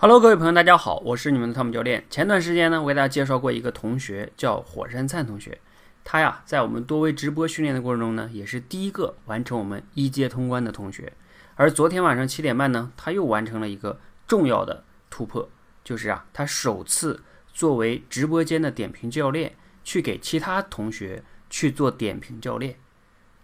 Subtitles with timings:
[0.00, 2.04] Hello，各位朋友，大家好，我是你们的汤姆教练。
[2.08, 5.58] 前段时间呢，我给大家介绍过一个同学，叫火山灿同学。
[6.04, 11.12] 他呀，在我们多维直播训练的过程中呢，也是第一个完成我们一阶通关的同学。
[11.56, 13.98] 而昨天晚上七点半呢，他又完成了一个
[14.28, 15.48] 重要的突破，
[15.82, 17.20] 就是啊，他首次
[17.52, 22.76] 作为直播间的点评教练，去给其他同学去做点评教练。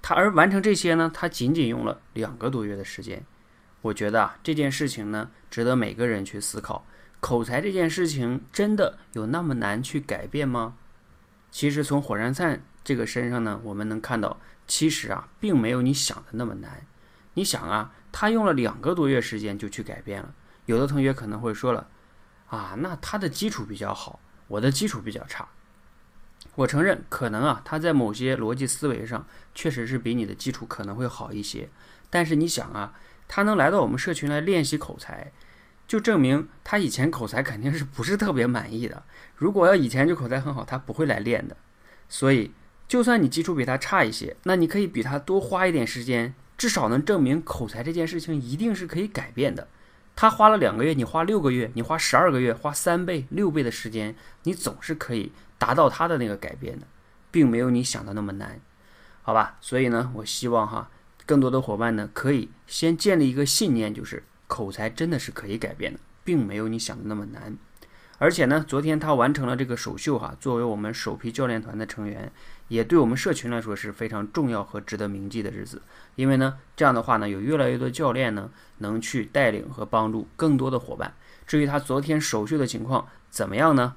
[0.01, 3.25] 他而完成这些呢，他仅仅用了两个多月的时间。
[3.85, 6.87] 我觉得啊，这件事情呢，值得每个人去思考。
[7.21, 10.77] 口才这件事情真的有那么难去改变吗？
[11.51, 16.87] 其实从火山灿这个身上呢，我们能看到，其实啊，并没有你想的那么难。
[17.35, 20.35] 你想啊，他用了两个多月时间就去改变了。
[20.65, 21.87] 有的同学可能会说了，
[22.49, 25.47] 啊，那他的基础比较好，我的基础比较差。
[26.57, 31.69] 我承认，可能啊，他在某些逻辑思维上确实是比你的基础可能会好一些。
[32.11, 32.95] 但是你想啊。
[33.27, 35.33] 他能来到我们社群来练习口才，
[35.89, 39.03] 就证明他以前口才肯定是不是特别满意的。
[39.35, 41.57] 如果要以前就口才很好，他不会来练的。
[42.07, 42.53] 所以，
[42.87, 49.69] 就算你基础比他差一些，那你可以比他多花一点时间，至少能证明口才这件事情一定是可以改变的。
[50.15, 55.33] 他花了两个月，你花六个月，你花十二个月，花三倍、六倍的时间，你总是可以
[55.65, 56.87] 达到他的那个改变的，
[57.31, 58.61] 并没有你想的那么难，
[59.23, 59.57] 好吧？
[59.63, 60.91] 所以呢，我希望哈。
[61.25, 67.57] 更多的伙伴呢，可以先建立一个信念，就是口才真的是可以改变的，并没有你想的那么难。
[68.19, 72.31] 而且呢，昨天他完成了这个首秀哈，作为我们首批教练团的成员，
[72.69, 75.81] 也对我们社群来说是非常重要和值得铭记的日子。
[76.15, 81.15] 因为呢，这样的话呢，有越来越多教练呢，能去带领和帮助更多的伙伴。
[81.47, 83.95] 至于他昨天首秀的情况怎么样呢？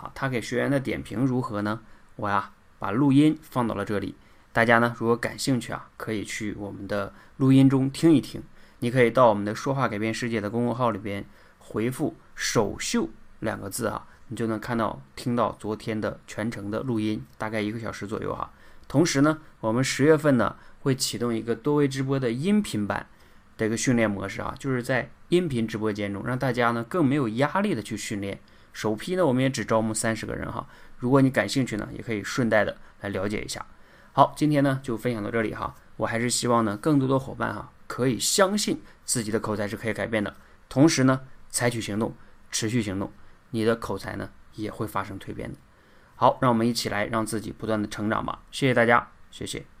[0.00, 1.80] 啊，他给学员的点评如何呢？
[2.16, 4.14] 我呀，把录音放到了这里。
[4.52, 8.42] 大家呢，如果感兴趣啊，可以去我们的录音中听一听。
[8.80, 11.24] 你可以到我们的“说话改变世界”的公众号里边
[11.58, 18.50] 回复“首秀”两个字啊，你就能看到、听到昨天的全程的录音，大概一个小时左右哈。
[18.88, 23.06] 同时呢，我们十月份呢会启动一个多维直播的音频版
[23.58, 28.40] 的一个训练模式啊，就是在音频直播间中，让大家呢更没有压力的去训练。
[28.72, 30.66] 首批呢，我们也只招募三十个人哈。
[30.96, 33.64] 如果你感兴趣呢，也可以顺带的来了解一下。
[34.12, 35.74] 好，今天呢就分享到这里哈。
[35.96, 40.34] 我还是希望呢，更多的伙伴哈可以相信自己的口才是可以改变的，
[40.68, 41.20] 同时呢
[41.50, 42.14] 采取行动，
[42.50, 43.12] 持续行动，
[43.50, 45.58] 你的口才呢也会发生蜕变的。
[46.16, 48.42] 好，让我们一起来让自己不断的成长吧。
[48.50, 49.79] 谢谢大家，谢谢。